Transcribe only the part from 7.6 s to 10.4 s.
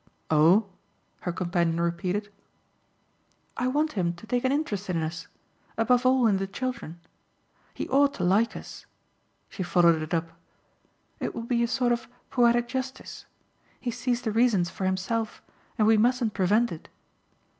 He ought to like us" she followed it up.